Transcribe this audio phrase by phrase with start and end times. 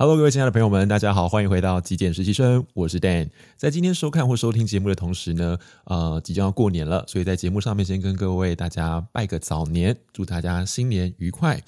[0.00, 3.28] Hello，各位亲爱的朋友们，大家好，欢迎回到极简实习生，我是 Dan。
[3.58, 11.62] 在今天收看或收听节目的同时呢，呃，即将要过年了，所以在节目上面先跟各位大家拜个早年，祝大家新年愉快。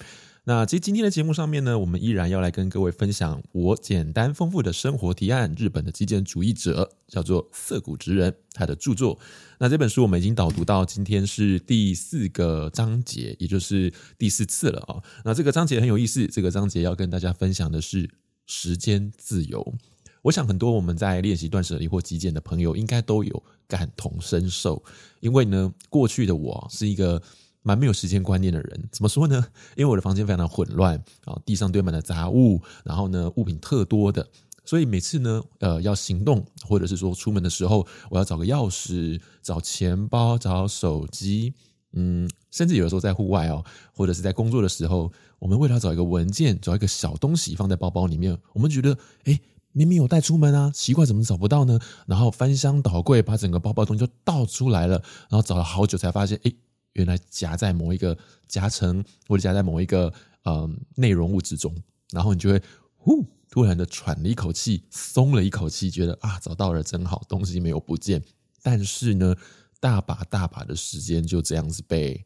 [0.45, 5.53] 那其实今天的节目上面呢，我们依然要来跟各位分享我简单丰富的生活提案。
[5.55, 9.19] 日本的极简主义者叫做涩谷直人，他的著作。
[9.59, 14.97] 那这本书我们已经导读到今天是第四个章节，也就是第四次了啊。
[15.23, 18.09] 那这个章节很有意思，这个章节要跟大家分享的是
[18.45, 19.73] 时间自由。
[20.21, 24.83] 我想很多我们在练习断舍离或极简的朋友，应该都有感同身受，
[25.19, 27.21] 因为呢，过去的我是一个。
[27.65, 29.41] 蛮没有时间观念的人，怎么说呢？
[29.77, 34.27] 因为我的房间非常的混乱啊，地上堆满了杂物，然后呢，物品特多的，
[34.65, 41.53] 所以每次呢，呃，要行动或者是说出门的时候，我要找个钥匙、找钱包、找手机，
[41.93, 49.39] 嗯，甚至有的时候在户外哦，或者是在工作的时候，我们为了找一个文件、找一个小东西放在包包里面，我们觉得，诶，
[49.71, 51.79] 明明有带出门啊，奇怪怎么找不到呢？
[52.05, 56.55] 然后翻箱倒柜，把整个包包东西就倒出来了，然后找了好久才发现，诶。
[56.93, 58.15] 原来夹在某一个
[58.47, 60.13] 夹层，或者夹在某一个
[60.45, 61.75] 嗯内容物之中，
[62.11, 62.61] 然后你就会
[62.97, 68.21] 呼，突然的喘了一口气，松了一口气，觉得啊找到了真好，东西没有不见。
[68.61, 69.35] 但是呢，
[69.83, 72.25] 大把大把的时间就这样子被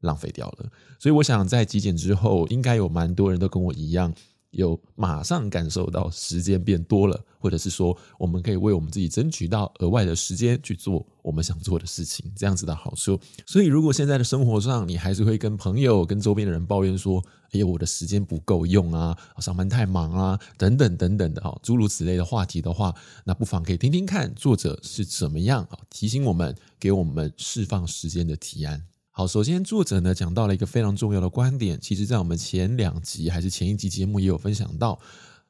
[0.00, 0.68] 浪费掉了。
[0.98, 4.12] 所以我想在极简之后，应该有蛮多人都跟我一样。
[4.56, 13.20] 有马上感受到时间变多了，或者是说，我们可以为我们自己争取到额外的时间去做我们想做的事情，这样子的好处。
[13.44, 28.82] 所以，如果现在的生活上你还是会跟朋友、跟周边的人抱怨说：“哎呀，我的时间不够用啊，上班太忙啊，等等等等的哈，诸如此类的话题的话，那不妨可以听听看作者是怎么样啊提醒我们、给我们释放时间的提案。”
[29.18, 35.00] 好，首先作者呢讲到了一个非常重要的观点，其实在我们前两集还是前一集节目也有分享到，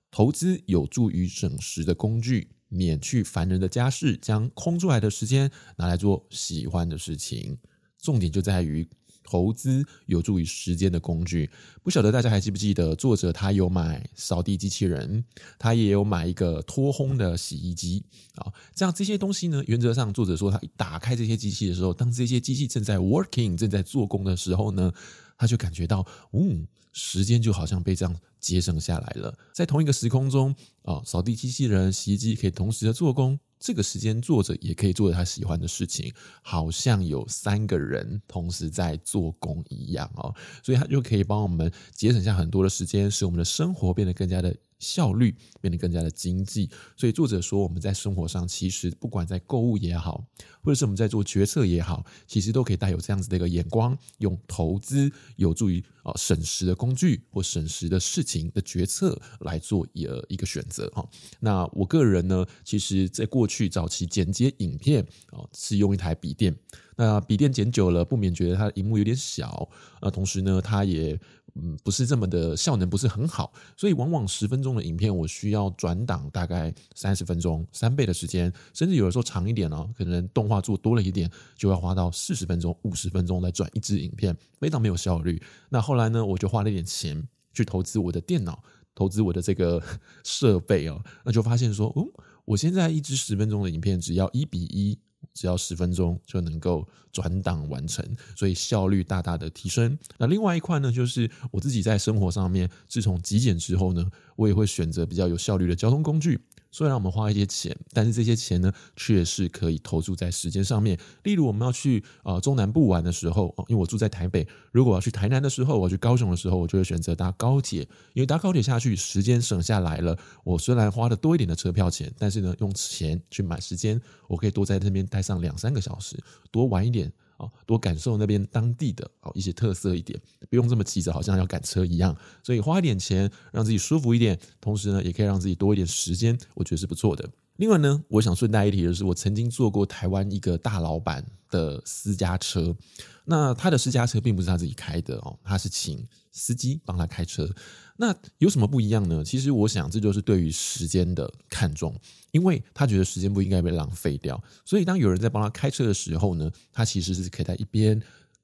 [0.08, 7.58] 投资有助于省时的工具，免去烦人的家事，将空出来的时间拿来做喜欢的事情，
[8.00, 8.88] 重点就在于。
[9.26, 11.50] 投资有助于时间的工具，
[11.82, 15.24] 不晓得大家还记不记得，作者他有买扫地机器人，
[15.58, 18.04] 他也有买一个脱烘的洗衣机
[18.36, 18.52] 啊。
[18.74, 24.92] 这样这些东西呢，原则上作者说，他一打开这些机器的时候，当这些机器正在 working 正在做工的时候呢，
[25.36, 29.36] 他就感觉到，嗯，时间就好像被这样节省下来了。
[29.52, 33.38] 在同一个时空中啊，扫地机器人、洗衣机可以同时的做工。
[33.58, 36.12] 这个时间，作者也可以做他喜欢的事情，
[36.42, 46.70] 好像有三个人同时在做工一样哦，所以他就可以帮我们节省下很多的时间，使我们的生活变得更加的效率，变得更加的经济。
[46.96, 50.24] 所以作者说，我们在生活上其实不管在购物也好，
[50.62, 61.08] 或者是我们在做决策也好，其实都可以带有这样子的一个眼光，用投资有助于啊省时的工具或省时的事情的决策来做一一个选择哈。
[61.40, 66.54] 那我个人呢，其实在过去早期剪接影片啊，是用一台笔电。
[66.96, 69.68] 那笔电剪久了，不免觉得它的荧幕有点小。
[70.00, 71.18] 那同时呢，它也
[71.54, 85.38] 嗯不是这么的效能不是很好，所以往往十分钟的影片，我需要转档大概三十分钟，三倍的时间，甚至有的时候长一点哦，可能动画做多了一点，就要花到四十分钟、五十分钟来转一支影片，非常没有效率。
[85.68, 88.62] 那后来呢，我就花了一点钱去投资我的电脑，
[88.94, 89.82] 投资我的这个
[90.24, 92.06] 设备哦，那就发现说，哦，
[92.46, 94.98] 我现在一支十分钟的影片只要一比一。
[95.36, 98.02] 只要十分钟就能够转档完成，
[98.34, 99.96] 所以效率大大的提升。
[100.16, 106.40] 那另外一块呢，就是我自己在生活上面，自从极简之后呢，我也会选择比较有效率的交通工具。
[106.76, 110.98] 虽然我们花一些钱，但是这些钱呢，却是可以投注在时间上面。
[111.22, 117.80] 例如，我们要去、呃、中南部玩的时候，因为我住在台北，如果要去台南的时候，我去高雄的时候，我就会选择搭高铁，
[118.12, 120.14] 因为搭高铁下去，时间省下来了。
[120.44, 123.98] 我虽然花了多一点的车票钱，但是呢，用钱去买时间，
[124.28, 127.10] 我可以多在那边待上两三个小时，多玩一点。
[127.36, 132.16] 啊，多感受那边当地的啊一些特色一点，不用这么急着，好像要赶车一样。
[132.42, 137.28] 所以花一点钱，让自己舒服一点，同时呢，也可以让自己多一点时间，我觉得是不错的。
[137.56, 142.76] 另外呢，我想顺带一提的是，我曾经坐过台湾一个大老板的私家车。
[143.24, 147.48] 那他的私家车并不是他自己开的哦，他是请司机帮他开车。
[147.96, 149.24] 那有什么不一样呢？
[149.24, 151.98] 其实我想，这就是对于时间的看重，
[152.30, 154.40] 因为他觉得时间不应该被浪费掉。
[154.64, 158.00] 所以当有人在帮他开车的时候呢，他其实是可以在一边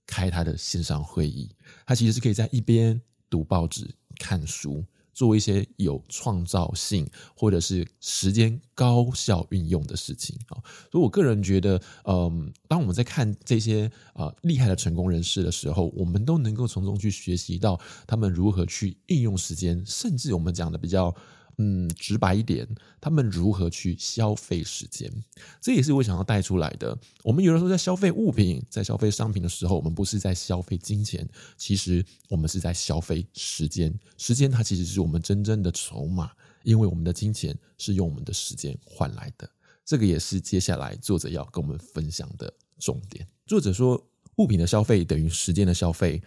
[0.06, 1.54] 开他的线上会议，
[1.86, 3.88] 他其实是可以在一边读报纸、
[4.18, 4.84] 看书。
[5.12, 10.36] 做一些有创造性或者是时间高效运用的事情。
[10.48, 10.56] 啊，
[10.90, 21.14] 所以我个人觉得，嗯，当我们在看这些啊厉害的成功人士的时候，我们都能够从中去学习到他们如何去运用时间，甚至我们讲的比较
[21.58, 22.66] 嗯，直白一点，
[23.00, 25.12] 他们如何去消费时间？
[25.60, 26.96] 这也是我想要带出来的。
[27.22, 33.92] 我们有的时候在消费物品、在消费商品的时候，我们不是在消费金钱，其实我们是在消费时间。
[34.16, 36.30] 时间它其实是我们真正的筹码，
[36.62, 39.48] 因为我们的金钱是用我们的时间换来的。
[39.84, 43.26] 这个也是接下来作者要跟我们分享的重点。
[43.46, 44.02] 作者说，
[44.36, 46.22] 物品的消费等于时间的消费。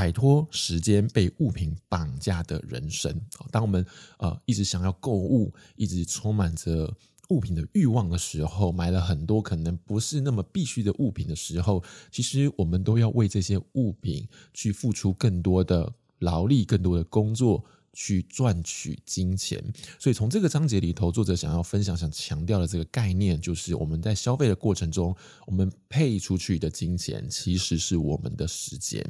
[0.00, 3.14] 摆脱时间被物品绑架的人生。
[3.50, 3.84] 当我们
[4.16, 6.90] 呃一直想要购物，一直充满着
[7.28, 17.62] 物品的欲望的时候，买了很多可能不是那么必须的物品的时候，其实我们都要为这些物品去付出更多的劳力、更多的工作，
[17.92, 19.62] 去赚取金钱。
[19.98, 25.14] 所以从这个章节里头，作者想要分享、想强调的这个概念，就是我们在消费的过程中，
[25.46, 29.04] 我们配出去的金钱其实是我们的时间。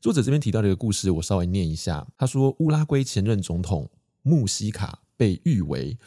[0.00, 2.06] 作者这边提到的一个故事，我稍微念一下。
[2.16, 3.90] 他说，乌拉圭前任总统
[4.22, 5.98] 穆希卡被誉为，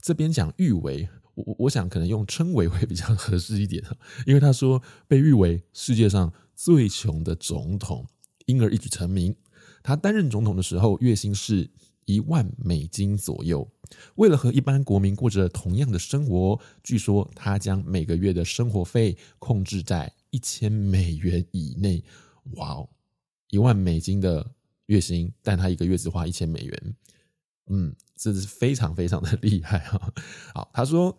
[0.00, 3.84] 这边讲誉为，我我想可能用称为会比较合适一点，
[4.26, 8.06] 因为他说被誉为世界上最穷的总统，
[8.46, 9.36] 因而一举成名。
[9.82, 11.68] 他担任总统的时候，月薪是
[12.06, 13.70] 一万美金左右。
[14.14, 22.02] 为了和一般国民过着同样的生活，据说他将每个月的生活费控制在一千美元以内。
[22.52, 22.88] 哇哦！
[23.54, 24.44] 一万美金的
[24.86, 26.94] 月薪，但他一个月只花一千美元，
[27.68, 30.12] 嗯，这是非常非常的厉害哈。
[30.52, 31.16] 好，他说，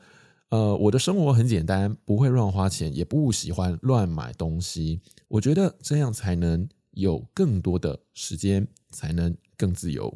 [0.49, 4.99] 呃，我的生活很简单，不会乱花钱，也不喜欢乱买东西。
[5.29, 10.13] 我觉得这样才能有更多的时间，才能更自由。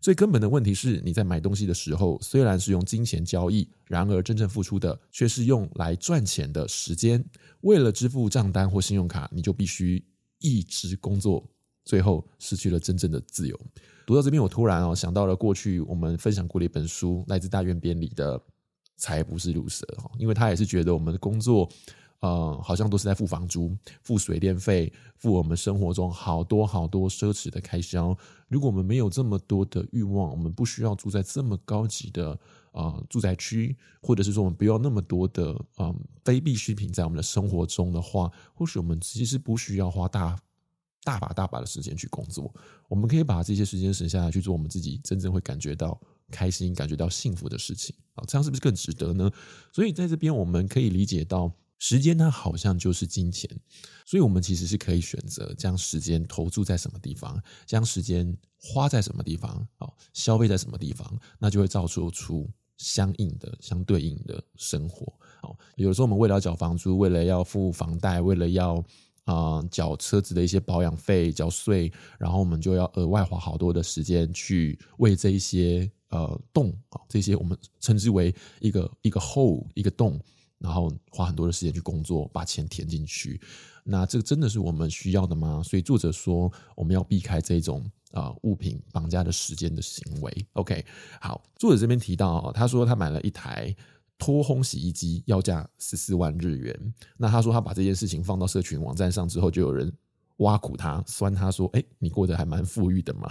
[0.00, 7.24] 最根本的问题是，你在买东西的时候，虽然是用金钱交易，然而真正付出的却是用来赚钱的时间。
[7.60, 10.04] 为了支付账单或信用卡，你就必须。
[10.44, 11.42] 一直工作，
[11.86, 13.58] 最后失去了真正的自由。
[14.06, 18.38] 读到这边，我突然哦想到了过去我们分享过的一本书，来自大院编里的
[18.98, 21.66] 《才不是鲁蛇》哈，因为他也是觉得我们的工作，
[22.20, 28.14] 呃，好像都是在付房租、付水电费、付我们生活中好多好多奢侈的开销。
[28.48, 32.38] 如果我们没有这么多的欲望，我们不需要住在这么高级的。
[32.74, 40.36] 啊、呃，住宅区，或者是说我们不要那么多的嗯、非必需品在我们的生活中的话，或许我们其实不需要花大
[41.04, 42.52] 大把大把的时间去工作，
[42.88, 46.00] 我们可以把这些时间省下来去做我们自己真正会感觉到
[46.30, 49.30] 开心、感觉到幸福的事情啊，这样是不是更值得呢？
[49.72, 53.48] 所以在这边我们可以理解到，时间它好像就是金钱，
[54.06, 62.50] 所以我们其实是可以选择将时间投注在什么地方，将时间花在什么地方啊，消费在什么地方，那就会造就出。
[62.76, 65.12] 相应的、相对应的生活，
[65.42, 68.84] 哦，有时候我们为了要缴房租，为了要付房贷，为了要
[69.24, 80.20] 啊缴车子的一些保养费、缴税，然后我们就要额外花好多的时间去为这一些呃洞啊，这些我们称之为一个一个 hole 一个洞，
[80.58, 83.40] 然后花很多的时间去工作，把钱填进去。
[83.84, 85.62] 那这个真的是我们需要的吗？
[85.62, 87.84] 所以作者说，我们要避开这种。
[88.14, 90.46] 啊，物品绑架的时间的行为。
[90.54, 90.84] OK，
[91.20, 93.74] 好，作者这边提到，他说他买了一台
[94.16, 96.94] 脱烘洗衣机，要价十四万日元。
[97.16, 99.92] 那他说他把这件事情放到社群网站上之后，就有人
[100.36, 103.30] 挖苦他，酸他说：“哎，你过得还蛮富裕的嘛。”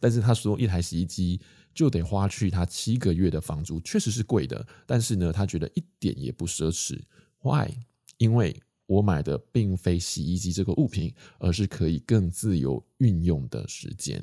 [0.00, 1.40] 但是他说一台洗衣机
[1.72, 4.66] 就得花去他七个月的房租，确实是贵的。
[4.86, 7.00] 但是呢，他觉得一点也不奢侈。
[7.42, 7.70] Why？
[8.18, 8.60] 因为。
[8.86, 14.22] 我买的并非洗衣机这个物品，而是可以更自由运用的时间。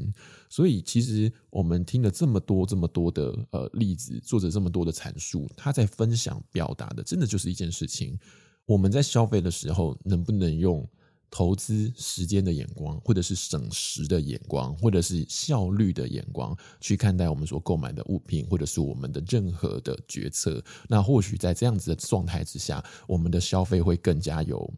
[0.50, 8.18] 所以，其实我们听了这么多、这么多的呃例子，作者这么多的阐述，他在分享、表达的，真的就是一件事情：
[8.66, 10.88] 我们在消费的时候，能不能用？
[11.36, 20.64] 投资时间的眼光，或者是省时的眼光，或者是效率的眼光，去看待我们所购买的物品，或者是我们的任何的决策。
[20.88, 24.72] 那或许在这样子的状态之下，我们的消费会更加有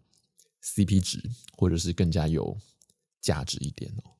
[0.63, 1.21] CP 值，
[1.57, 2.57] 或者是更加有
[3.19, 4.11] 价值一点哦。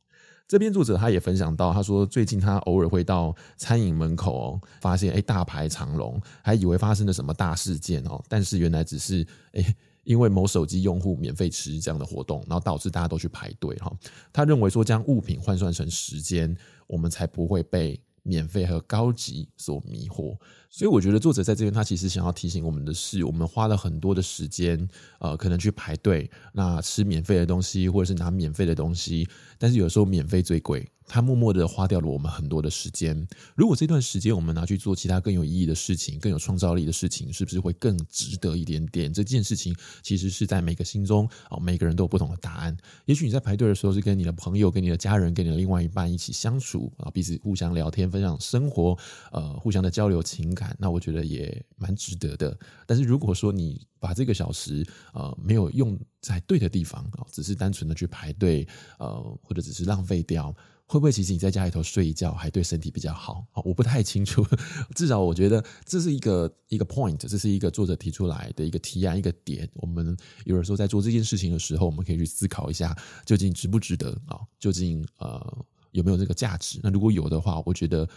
[0.46, 9.74] 这边作者他也分享到，他说最近他偶尔会到餐饮门口哦，发现诶大排长龙，还以为发生了什么大事件哦，但是原来只是诶。
[10.06, 13.92] 因为某手机用户免费吃这样的活动，然后导致大家都去排队哈。
[14.32, 16.56] 他认为说，将物品换算成时间，
[16.88, 20.38] 我们才不会被免费和高级所迷惑。
[20.70, 24.88] 所以我觉得作者在这边，他其实想要提醒我们的是，我们花了很多的时间，
[25.20, 33.28] 呃，可能去排队，那吃免费的东西，或者是拿免费的东西，但是有时候免费最贵，它默默的花掉了我们很多的时间。
[33.56, 39.14] 如果这段时间我们拿去做其他更有意义的事情、更有创造力的事情，是不是会更值得一点点？
[39.14, 42.76] 这件事情其实是在每个心中啊，每个人都有不同的答案。
[43.06, 48.98] 也许你在排队的时候是跟你的朋友、跟你的家人、跟你的另外一半一起相处啊，彼此互相聊天、分享生活，
[49.32, 52.58] 呃，互相的交流情感，那我觉得也蛮值得的。
[52.86, 58.68] 但是如果说你把这个小时呃没有用在对的地方啊，只是单纯的去排队，
[59.00, 60.56] 呃，或者只是浪费掉，
[60.88, 63.46] 会不会其实你在家里头睡一觉还对身体比较好？
[63.64, 64.46] 我不太清楚，
[64.96, 69.68] 至少我觉得这是一个一个 point，这是一个作者提出来的一个提案一个点。
[69.76, 70.16] 我们
[70.46, 74.40] 有的时候在做这件事情的时候，我们可以去思考一下，究竟值不值得啊？
[74.60, 76.80] 究竟呃有没有这个价值？
[76.84, 78.08] 那如果有的话，我觉得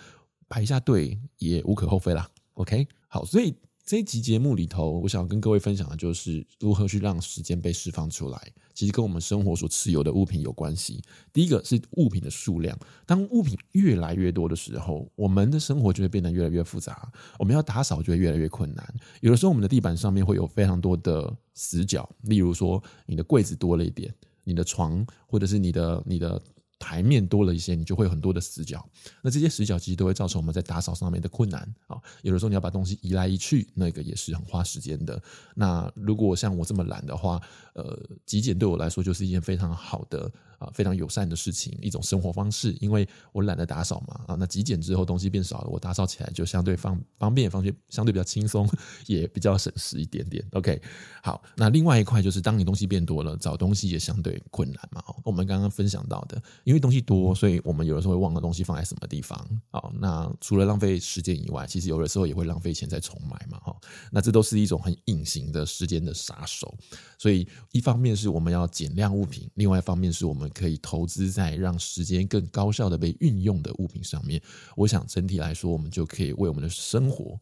[0.48, 2.30] 排一下队也无可厚非啦。
[2.54, 3.54] OK，好，所以。
[3.88, 8.52] 这一集节目里头，我想跟各位分享的就是如何去让时间被释放出来。
[8.74, 11.02] 其实跟我们生活所持有的物品有关系。
[11.32, 17.10] 第一个是物品的数量，当物品越来越多的时候，我们的生活就会变得越来越复杂。
[17.38, 18.94] 我们要打扫就会越来越困难。
[19.22, 24.14] 有的时候，我们的地板上面会有非常多的死角，例如说你的柜子多了一点，
[24.44, 26.38] 你的床或者是你的你的。
[26.78, 28.88] 台面多了一些，你就会有很多的死角。
[29.22, 31.98] 那这些死角其实都会造成我们在打扫上面的困难啊。
[32.22, 35.20] 有的时候你要把东西移来移去，那个也是很花时间的。
[35.54, 37.40] 那如果像我这么懒的话，
[37.74, 40.30] 呃，极简对我来说就是一件非常好的。
[40.58, 42.76] 啊，非常友善的事情，一种生活方式。
[42.80, 48.68] 因为我懒得打扫嘛，啊，那极简之后东西变少了，我打扫起来就相对方方便，方便相对比较轻松，
[49.06, 50.44] 也比较省时一点点。
[50.52, 50.80] OK，
[51.22, 55.02] 好，那另外一块就是，当你东西变多了，找东西也相对困难嘛。
[55.24, 59.38] 我们刚刚分享到的，因为东西多，所以我们有的时候会忘了东西放在什么地方。
[59.70, 63.58] 好，那除了浪费时间以外，其实有的时候也会浪费钱再重买嘛。
[63.60, 63.76] 哈，
[64.10, 66.74] 那这都是一种很隐形的时间的杀手。
[67.16, 70.47] 所以一方面是我们要减量物品，另外一方面是我们。
[70.50, 74.40] 可以投资在让时间更高效的被运用的物品上面，
[74.76, 77.40] 我想整体来说，我们就可以为我们的生活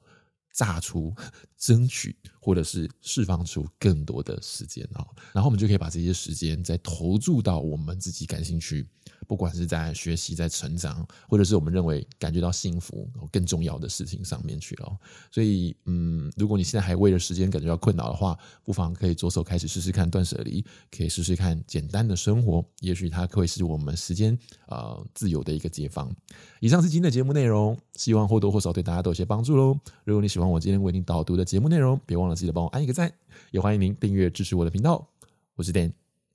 [0.52, 1.14] 榨出、
[1.56, 8.86] 争取或者是释放出更多的时间啊，然后我们就可以把这些时间再投注到我们自己感兴趣。
[9.26, 14.96] 不管是在学习、在成长，或者是我们认为感觉到幸福更重要的事情上面去了。
[15.32, 20.64] 所以，嗯，如果你现在还为了时间感觉到困扰的话，不妨可以着手开始试试看断舍离，
[20.96, 24.38] 可以试试看简单的生活，也许它会是我们时间
[24.68, 26.14] 呃自由的一个解放。
[26.60, 29.76] 以上是今天的节目内容，希望或多或少对大家都有些帮助喽。
[30.04, 33.12] 如果你喜欢我今天为您导读的节目内容，别忘了记得帮我按一个赞，
[33.50, 35.08] 也欢迎您订阅支持我的频道。
[35.54, 35.92] 我是 Dan，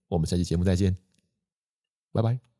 [0.07, 0.97] 我们下期节目再见，
[2.11, 2.50] 拜拜。